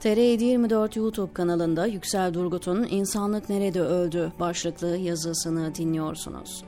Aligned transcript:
TR724 0.00 0.98
YouTube 0.98 1.32
kanalında 1.32 1.86
Yüksel 1.86 2.34
Durgut'un 2.34 2.86
İnsanlık 2.90 3.48
Nerede 3.48 3.80
Öldü 3.80 4.32
başlıklı 4.40 4.96
yazısını 4.96 5.74
dinliyorsunuz. 5.74 6.64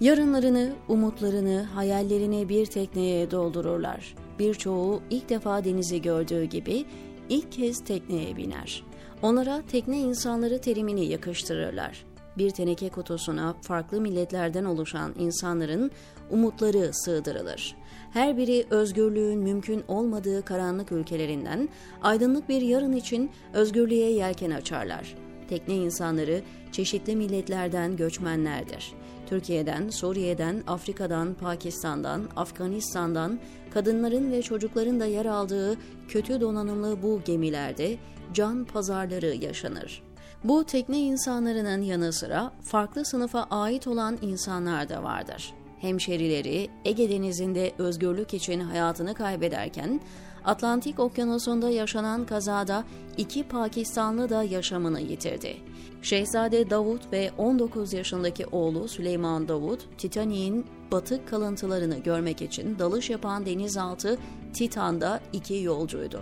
Yarınlarını, 0.00 0.72
umutlarını, 0.88 1.62
hayallerini 1.62 2.48
bir 2.48 2.66
tekneye 2.66 3.30
doldururlar. 3.30 4.14
Birçoğu 4.38 5.02
ilk 5.10 5.28
defa 5.28 5.64
denizi 5.64 6.02
gördüğü 6.02 6.44
gibi 6.44 6.84
ilk 7.28 7.52
kez 7.52 7.84
tekneye 7.84 8.36
biner. 8.36 8.84
Onlara 9.22 9.62
tekne 9.70 9.98
insanları 9.98 10.60
terimini 10.60 11.06
yakıştırırlar 11.06 12.04
bir 12.38 12.50
teneke 12.50 12.88
kutusuna 12.88 13.54
farklı 13.62 14.00
milletlerden 14.00 14.64
oluşan 14.64 15.14
insanların 15.18 15.90
umutları 16.30 16.90
sığdırılır. 16.92 17.76
Her 18.12 18.36
biri 18.36 18.66
özgürlüğün 18.70 19.38
mümkün 19.38 19.84
olmadığı 19.88 20.44
karanlık 20.44 20.92
ülkelerinden 20.92 21.68
aydınlık 22.02 22.48
bir 22.48 22.62
yarın 22.62 22.92
için 22.92 23.30
özgürlüğe 23.52 24.10
yelken 24.10 24.50
açarlar. 24.50 25.14
Tekne 25.48 25.74
insanları 25.74 26.42
çeşitli 26.72 27.16
milletlerden 27.16 27.96
göçmenlerdir. 27.96 28.92
Türkiye'den, 29.26 29.88
Suriye'den, 29.90 30.62
Afrika'dan, 30.66 31.34
Pakistan'dan, 31.34 32.28
Afganistan'dan 32.36 33.40
kadınların 33.74 34.32
ve 34.32 34.42
çocukların 34.42 35.00
da 35.00 35.06
yer 35.06 35.26
aldığı 35.26 35.76
kötü 36.08 36.40
donanımlı 36.40 37.02
bu 37.02 37.20
gemilerde 37.24 37.96
can 38.32 38.64
pazarları 38.64 39.34
yaşanır. 39.34 40.02
Bu 40.44 40.64
tekne 40.64 40.98
insanlarının 41.00 41.82
yanı 41.82 42.12
sıra 42.12 42.52
farklı 42.62 43.04
sınıfa 43.04 43.46
ait 43.50 43.86
olan 43.86 44.18
insanlar 44.22 44.88
da 44.88 45.02
vardır. 45.02 45.54
Hemşerileri 45.80 46.68
Ege 46.84 47.10
Denizi'nde 47.10 47.72
özgürlük 47.78 48.34
için 48.34 48.60
hayatını 48.60 49.14
kaybederken 49.14 50.00
Atlantik 50.44 50.98
Okyanusu'nda 50.98 51.70
yaşanan 51.70 52.26
kazada 52.26 52.84
iki 53.16 53.48
Pakistanlı 53.48 54.28
da 54.28 54.42
yaşamını 54.42 55.00
yitirdi. 55.00 55.56
Şehzade 56.02 56.70
Davut 56.70 57.12
ve 57.12 57.30
19 57.38 57.92
yaşındaki 57.92 58.46
oğlu 58.46 58.88
Süleyman 58.88 59.48
Davut, 59.48 59.98
Titanik'in 59.98 60.66
batık 60.92 61.28
kalıntılarını 61.28 61.98
görmek 61.98 62.42
için 62.42 62.78
dalış 62.78 63.10
yapan 63.10 63.46
denizaltı 63.46 64.18
Titan'da 64.52 65.20
iki 65.32 65.54
yolcuydu. 65.54 66.20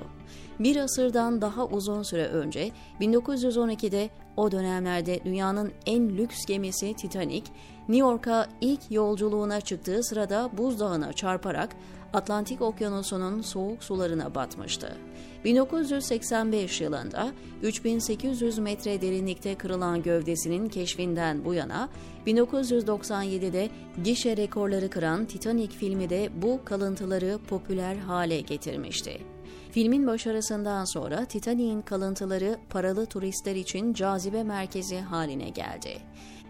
Bir 0.61 0.77
asırdan 0.77 1.41
daha 1.41 1.67
uzun 1.67 2.03
süre 2.03 2.27
önce 2.27 2.71
1912'de 3.01 4.11
o 4.37 4.53
dönemlerde 4.53 5.25
dünyanın 5.25 5.73
en 5.87 6.09
lüks 6.09 6.45
gemisi 6.47 6.95
Titanic, 6.95 7.45
New 7.89 8.09
York'a 8.09 8.49
ilk 8.61 8.81
yolculuğuna 8.91 9.61
çıktığı 9.61 10.03
sırada 10.03 10.51
buzdağına 10.59 11.13
çarparak 11.13 11.77
Atlantik 12.13 12.63
Okyanusu'nun 12.63 13.41
soğuk 13.43 13.85
sularına 13.85 14.35
batmıştı. 14.35 14.97
1985 15.45 16.81
yılında 16.81 17.33
3800 17.63 18.59
metre 18.59 19.01
derinlikte 19.01 19.55
kırılan 19.55 20.03
gövdesinin 20.03 20.69
keşfinden 20.69 21.45
bu 21.45 21.55
yana 21.55 21.89
1997'de 22.27 23.69
gişe 24.05 24.37
rekorları 24.37 24.91
kıran 24.91 25.25
Titanic 25.25 25.77
filmi 25.77 26.11
de 26.11 26.31
bu 26.43 26.61
kalıntıları 26.65 27.39
popüler 27.49 27.97
hale 27.97 28.41
getirmişti. 28.41 29.32
Filmin 29.73 30.07
başarısından 30.07 30.85
sonra 30.85 31.25
Titanic'in 31.25 31.83
kalıntıları 31.83 32.59
paralı 32.71 33.07
turistler 33.07 33.57
için 33.57 33.95
cazibe 33.95 34.43
merkezi 34.43 34.99
haline 34.99 35.49
geldi. 35.49 35.99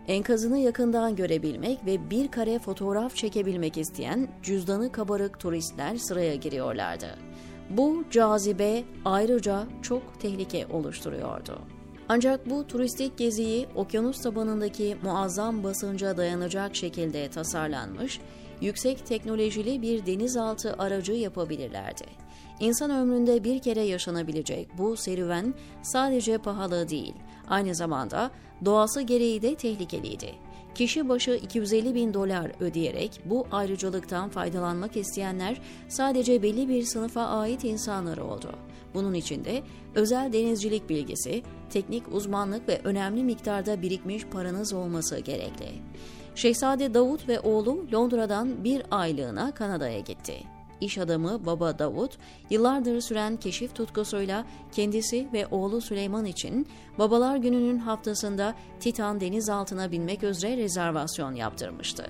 Enkazını 0.09 0.59
yakından 0.59 1.17
görebilmek 1.17 1.87
ve 1.87 2.11
bir 2.11 2.29
kare 2.29 2.59
fotoğraf 2.59 3.17
çekebilmek 3.17 3.77
isteyen 3.77 4.29
cüzdanı 4.43 4.93
kabarık 4.93 5.41
turistler 5.41 5.97
sıraya 5.97 6.35
giriyorlardı. 6.35 7.19
Bu 7.71 8.05
cazibe 8.11 8.85
ayrıca 9.05 9.67
çok 9.83 10.21
tehlike 10.21 10.67
oluşturuyordu. 10.67 11.59
Ancak 12.09 12.51
bu 12.51 12.67
turistik 12.67 13.19
geziyi 13.19 13.67
okyanus 13.75 14.23
tabanındaki 14.23 14.97
muazzam 15.03 15.65
basınca 15.65 16.17
dayanacak 16.17 16.77
şekilde 16.77 17.31
tasarlanmış, 17.31 18.21
yüksek 18.61 19.07
teknolojili 19.07 19.83
bir 19.83 20.07
denizaltı 20.07 20.75
aracı 20.79 21.13
yapabilirlerdi. 21.13 22.22
İnsan 22.61 22.91
ömründe 22.91 23.45
bir 23.45 23.59
kere 23.59 23.83
yaşanabilecek 23.83 24.79
bu 24.79 24.97
serüven 24.97 25.55
sadece 25.83 26.39
pahalı 26.39 26.89
değil, 26.89 27.15
aynı 27.49 27.75
zamanda 27.75 28.31
doğası 28.65 29.03
gereği 29.03 29.43
de 29.43 29.55
tehlikeliydi. 29.55 30.35
Kişi 30.75 31.09
başı 31.09 31.35
250 31.35 31.95
bin 31.95 32.15
dolar 32.15 32.53
ödeyerek 32.61 33.21
bu 33.25 33.47
ayrıcalıktan 33.53 34.29
faydalanmak 34.29 34.97
isteyenler 34.97 35.61
sadece 35.89 36.43
belli 36.43 36.69
bir 36.69 36.83
sınıfa 36.83 37.23
ait 37.23 37.65
insanlar 37.65 38.19
oldu. 38.19 38.53
Bunun 38.95 39.15
içinde 39.15 39.63
özel 39.95 40.33
denizcilik 40.33 40.89
bilgisi, 40.89 41.43
teknik 41.71 42.15
uzmanlık 42.15 42.69
ve 42.69 42.81
önemli 42.85 43.25
miktarda 43.25 43.83
birikmiş 43.83 44.25
paranız 44.25 44.73
olması 44.73 45.19
gerekli. 45.19 45.69
Şehzade 46.35 46.95
Davut 46.95 47.29
ve 47.29 47.41
oğlu 47.41 47.87
Londra'dan 47.93 48.65
bir 48.65 48.83
aylığına 48.91 49.55
Kanada'ya 49.55 49.99
gitti 49.99 50.52
iş 50.85 50.99
adamı 50.99 51.47
Baba 51.47 51.79
Davut, 51.79 52.19
yıllardır 52.51 53.01
süren 53.01 53.37
keşif 53.37 53.75
tutkusuyla 53.75 54.45
kendisi 54.73 55.29
ve 55.33 55.47
oğlu 55.47 55.81
Süleyman 55.81 56.25
için 56.25 56.67
Babalar 56.99 57.37
Günü'nün 57.37 57.79
haftasında 57.79 58.55
Titan 58.81 59.21
denizaltına 59.21 59.93
binmek 59.93 60.23
üzere 60.23 60.57
rezervasyon 60.57 61.35
yaptırmıştı. 61.35 62.07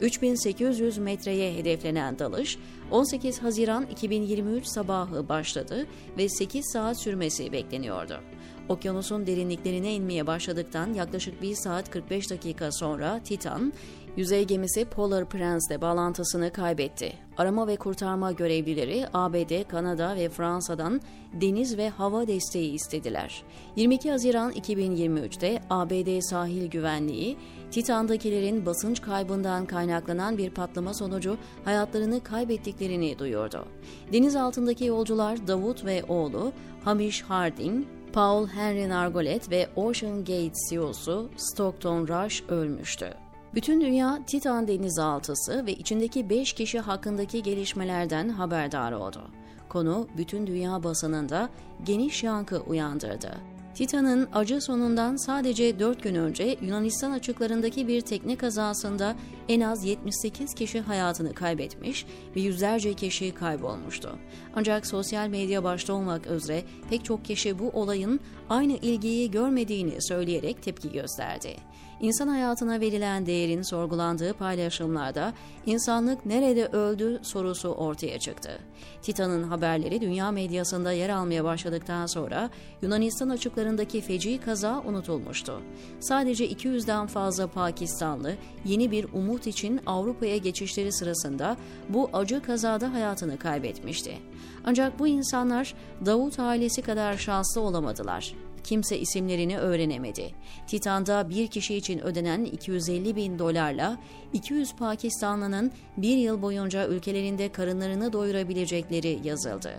3800 0.00 0.98
metreye 0.98 1.54
hedeflenen 1.54 2.18
dalış 2.18 2.58
18 2.90 3.42
Haziran 3.42 3.86
2023 3.86 4.66
sabahı 4.66 5.28
başladı 5.28 5.86
ve 6.18 6.28
8 6.28 6.64
saat 6.72 7.00
sürmesi 7.00 7.52
bekleniyordu. 7.52 8.20
Okyanusun 8.68 9.26
derinliklerine 9.26 9.94
inmeye 9.94 10.26
başladıktan 10.26 10.94
yaklaşık 10.94 11.42
1 11.42 11.54
saat 11.54 11.90
45 11.90 12.30
dakika 12.30 12.72
sonra 12.72 13.20
Titan, 13.24 13.72
yüzey 14.16 14.44
gemisi 14.44 14.84
Polar 14.84 15.28
Prince'le 15.28 15.80
bağlantısını 15.80 16.52
kaybetti. 16.52 17.12
Arama 17.38 17.66
ve 17.66 17.76
kurtarma 17.76 18.32
görevlileri 18.32 19.06
ABD, 19.14 19.68
Kanada 19.68 20.16
ve 20.16 20.28
Fransa'dan 20.28 21.00
deniz 21.32 21.78
ve 21.78 21.88
hava 21.88 22.26
desteği 22.26 22.72
istediler. 22.72 23.42
22 23.76 24.10
Haziran 24.10 24.52
2023'te 24.52 25.62
ABD 25.70 26.20
sahil 26.20 26.70
güvenliği, 26.70 27.36
Titan'dakilerin 27.70 28.66
basınç 28.66 29.00
kaybından 29.00 29.66
kaynaklanan 29.66 30.38
bir 30.38 30.50
patlama 30.50 30.94
sonucu 30.94 31.36
hayatlarını 31.64 32.22
kaybettiklerini 32.22 33.18
duyurdu. 33.18 33.64
Deniz 34.12 34.36
altındaki 34.36 34.84
yolcular 34.84 35.46
Davut 35.46 35.84
ve 35.84 36.04
oğlu 36.08 36.52
Hamish 36.84 37.22
Harding, 37.22 37.86
Paul 38.12 38.46
Henry 38.46 38.88
Nargolet 38.88 39.50
ve 39.50 39.68
Ocean 39.76 40.18
Gate 40.18 40.52
CEO'su 40.70 41.28
Stockton 41.36 42.08
Rush 42.08 42.42
ölmüştü. 42.48 43.29
Bütün 43.54 43.80
dünya 43.80 44.20
Titan 44.26 44.68
denizaltısı 44.68 45.66
ve 45.66 45.72
içindeki 45.72 46.30
5 46.30 46.52
kişi 46.52 46.80
hakkındaki 46.80 47.42
gelişmelerden 47.42 48.28
haberdar 48.28 48.92
oldu. 48.92 49.22
Konu 49.68 50.08
bütün 50.16 50.46
dünya 50.46 50.82
basınında 50.82 51.48
geniş 51.84 52.22
yankı 52.22 52.60
uyandırdı. 52.60 53.50
Titan'ın 53.74 54.28
acı 54.32 54.60
sonundan 54.60 55.16
sadece 55.16 55.78
4 55.78 56.02
gün 56.02 56.14
önce 56.14 56.56
Yunanistan 56.60 57.10
açıklarındaki 57.10 57.88
bir 57.88 58.00
tekne 58.00 58.36
kazasında 58.36 59.16
en 59.48 59.60
az 59.60 59.84
78 59.84 60.54
kişi 60.54 60.80
hayatını 60.80 61.34
kaybetmiş 61.34 62.06
ve 62.36 62.40
yüzlerce 62.40 62.94
kişi 62.94 63.34
kaybolmuştu. 63.34 64.18
Ancak 64.54 64.86
sosyal 64.86 65.28
medya 65.28 65.64
başta 65.64 65.92
olmak 65.92 66.26
üzere 66.26 66.62
pek 66.90 67.04
çok 67.04 67.24
kişi 67.24 67.58
bu 67.58 67.68
olayın 67.68 68.20
aynı 68.48 68.72
ilgiyi 68.72 69.30
görmediğini 69.30 70.02
söyleyerek 70.02 70.62
tepki 70.62 70.92
gösterdi. 70.92 71.56
İnsan 72.00 72.28
hayatına 72.28 72.80
verilen 72.80 73.26
değerin 73.26 73.62
sorgulandığı 73.62 74.32
paylaşımlarda 74.32 75.32
insanlık 75.66 76.26
nerede 76.26 76.66
öldü 76.66 77.20
sorusu 77.22 77.68
ortaya 77.68 78.18
çıktı. 78.18 78.58
Titan'ın 79.02 79.42
haberleri 79.42 80.00
dünya 80.00 80.30
medyasında 80.30 80.92
yer 80.92 81.08
almaya 81.08 81.44
başladıktan 81.44 82.06
sonra 82.06 82.50
Yunanistan 82.82 83.28
açıklarındaki 83.28 84.00
feci 84.00 84.40
kaza 84.40 84.82
unutulmuştu. 84.86 85.60
Sadece 86.00 86.50
200'den 86.50 87.06
fazla 87.06 87.46
Pakistanlı 87.46 88.34
yeni 88.64 88.90
bir 88.90 89.06
umut 89.12 89.46
için 89.46 89.80
Avrupa'ya 89.86 90.36
geçişleri 90.36 90.92
sırasında 90.92 91.56
bu 91.88 92.10
acı 92.12 92.42
kazada 92.42 92.92
hayatını 92.92 93.38
kaybetmişti. 93.38 94.18
Ancak 94.64 94.98
bu 94.98 95.06
insanlar 95.06 95.74
Davut 96.06 96.38
ailesi 96.38 96.82
kadar 96.82 97.16
şanslı 97.16 97.60
olamadılar. 97.60 98.34
Kimse 98.64 98.98
isimlerini 98.98 99.58
öğrenemedi. 99.58 100.30
Titan'da 100.66 101.28
bir 101.28 101.46
kişi 101.46 101.74
için 101.74 101.98
ödenen 101.98 102.44
250 102.44 103.16
bin 103.16 103.38
dolarla 103.38 103.98
200 104.32 104.74
Pakistanlının 104.74 105.72
bir 105.96 106.16
yıl 106.16 106.42
boyunca 106.42 106.88
ülkelerinde 106.88 107.52
karınlarını 107.52 108.12
doyurabilecekleri 108.12 109.18
yazıldı. 109.24 109.72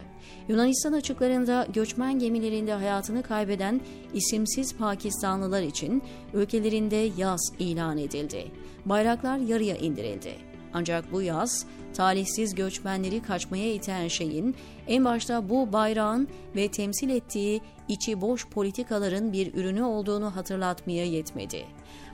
Yunanistan 0.47 0.93
açıklarında 0.93 1.67
göçmen 1.73 2.19
gemilerinde 2.19 2.73
hayatını 2.73 3.23
kaybeden 3.23 3.81
isimsiz 4.13 4.77
Pakistanlılar 4.77 5.61
için 5.61 6.03
ülkelerinde 6.33 7.11
yaz 7.17 7.41
ilan 7.59 7.97
edildi. 7.97 8.45
Bayraklar 8.85 9.37
yarıya 9.37 9.75
indirildi. 9.75 10.50
Ancak 10.73 11.11
bu 11.11 11.21
yaz 11.21 11.65
talihsiz 11.93 12.55
göçmenleri 12.55 13.21
kaçmaya 13.21 13.73
iten 13.73 14.07
şeyin 14.07 14.55
en 14.87 15.05
başta 15.05 15.49
bu 15.49 15.73
bayrağın 15.73 16.27
ve 16.55 16.67
temsil 16.67 17.09
ettiği 17.09 17.61
içi 17.87 18.21
boş 18.21 18.47
politikaların 18.47 19.33
bir 19.33 19.53
ürünü 19.53 19.83
olduğunu 19.83 20.35
hatırlatmaya 20.35 21.05
yetmedi. 21.05 21.65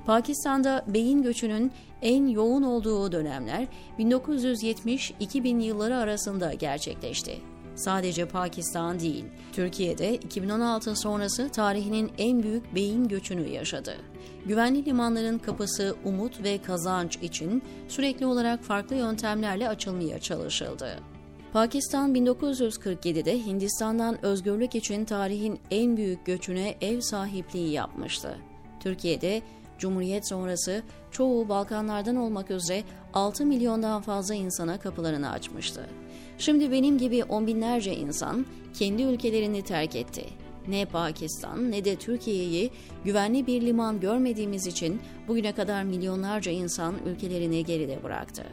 Pakistan'da 0.05 0.85
beyin 0.87 1.23
göçünün 1.23 1.71
en 2.01 2.27
yoğun 2.27 2.63
olduğu 2.63 3.11
dönemler 3.11 3.67
1970-2000 3.99 5.61
yılları 5.61 5.97
arasında 5.97 6.53
gerçekleşti. 6.53 7.37
Sadece 7.77 8.25
Pakistan 8.25 8.99
değil, 8.99 9.25
Türkiye'de 9.53 10.15
2016 10.15 10.95
sonrası 10.95 11.49
tarihinin 11.49 12.11
en 12.17 12.43
büyük 12.43 12.75
beyin 12.75 13.07
göçünü 13.07 13.49
yaşadı. 13.49 13.95
Güvenli 14.45 14.85
limanların 14.85 15.37
kapısı 15.37 15.95
umut 16.05 16.43
ve 16.43 16.57
kazanç 16.61 17.17
için 17.17 17.63
sürekli 17.87 18.25
olarak 18.25 18.63
farklı 18.63 18.95
yöntemlerle 18.95 19.69
açılmaya 19.69 20.19
çalışıldı. 20.19 20.99
Pakistan 21.53 22.15
1947'de 22.15 23.45
Hindistan'dan 23.45 24.25
özgürlük 24.25 24.75
için 24.75 25.05
tarihin 25.05 25.59
en 25.71 25.97
büyük 25.97 26.25
göçüne 26.25 26.75
ev 26.81 27.01
sahipliği 27.01 27.71
yapmıştı. 27.71 28.37
Türkiye'de 28.79 29.41
Cumhuriyet 29.79 30.27
sonrası 30.27 30.83
çoğu 31.11 31.49
Balkanlardan 31.49 32.15
olmak 32.15 32.51
üzere 32.51 32.83
6 33.13 33.45
milyondan 33.45 34.01
fazla 34.01 34.35
insana 34.35 34.79
kapılarını 34.79 35.31
açmıştı. 35.31 35.89
Şimdi 36.37 36.71
benim 36.71 36.97
gibi 36.97 37.23
on 37.23 37.47
binlerce 37.47 37.95
insan 37.95 38.45
kendi 38.79 39.03
ülkelerini 39.03 39.61
terk 39.61 39.95
etti. 39.95 40.25
Ne 40.67 40.85
Pakistan 40.85 41.71
ne 41.71 41.85
de 41.85 41.95
Türkiye'yi 41.95 42.71
güvenli 43.05 43.47
bir 43.47 43.61
liman 43.61 43.99
görmediğimiz 43.99 44.67
için 44.67 45.01
bugüne 45.27 45.51
kadar 45.51 45.83
milyonlarca 45.83 46.51
insan 46.51 46.95
ülkelerini 47.05 47.65
geride 47.65 48.03
bıraktı. 48.03 48.43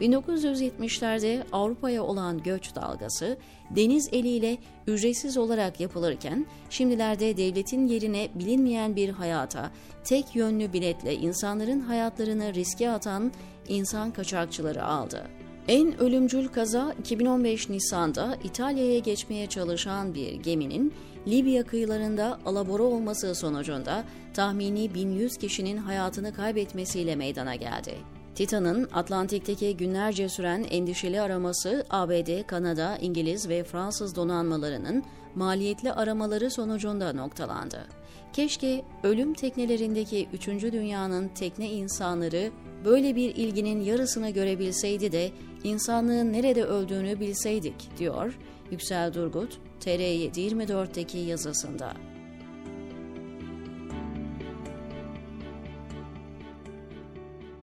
1970'lerde 0.00 1.42
Avrupa'ya 1.52 2.02
olan 2.02 2.42
göç 2.42 2.74
dalgası 2.74 3.38
deniz 3.70 4.08
eliyle 4.12 4.58
ücretsiz 4.86 5.36
olarak 5.36 5.80
yapılırken 5.80 6.46
şimdilerde 6.70 7.36
devletin 7.36 7.86
yerine 7.86 8.28
bilinmeyen 8.34 8.96
bir 8.96 9.08
hayata 9.08 9.70
tek 10.04 10.36
yönlü 10.36 10.72
biletle 10.72 11.14
insanların 11.14 11.80
hayatlarını 11.80 12.54
riske 12.54 12.90
atan 12.90 13.32
insan 13.68 14.10
kaçakçıları 14.10 14.84
aldı. 14.84 15.37
En 15.68 16.00
ölümcül 16.00 16.48
kaza 16.48 16.94
2015 17.00 17.68
Nisan'da 17.68 18.36
İtalya'ya 18.44 18.98
geçmeye 18.98 19.46
çalışan 19.46 20.14
bir 20.14 20.32
geminin 20.32 20.94
Libya 21.26 21.62
kıyılarında 21.62 22.38
alabora 22.46 22.82
olması 22.82 23.34
sonucunda 23.34 24.04
tahmini 24.34 24.94
1100 24.94 25.36
kişinin 25.36 25.76
hayatını 25.76 26.34
kaybetmesiyle 26.34 27.16
meydana 27.16 27.54
geldi. 27.54 27.94
Titan'ın 28.34 28.88
Atlantik'teki 28.92 29.76
günlerce 29.76 30.28
süren 30.28 30.66
endişeli 30.70 31.20
araması 31.20 31.86
ABD, 31.90 32.46
Kanada, 32.46 32.96
İngiliz 32.96 33.48
ve 33.48 33.64
Fransız 33.64 34.16
donanmalarının 34.16 35.04
maliyetli 35.34 35.92
aramaları 35.92 36.50
sonucunda 36.50 37.12
noktalandı. 37.12 37.86
Keşke 38.32 38.84
ölüm 39.02 39.34
teknelerindeki 39.34 40.28
3. 40.32 40.48
dünyanın 40.48 41.28
tekne 41.28 41.70
insanları 41.70 42.50
böyle 42.84 43.16
bir 43.16 43.34
ilginin 43.34 43.80
yarısını 43.80 44.30
görebilseydi 44.30 45.12
de 45.12 45.30
insanlığın 45.64 46.32
nerede 46.32 46.64
öldüğünü 46.64 47.20
bilseydik, 47.20 47.98
diyor 47.98 48.38
Yüksel 48.70 49.14
Durgut, 49.14 49.58
TR724'teki 49.80 51.18
yazısında. 51.18 51.94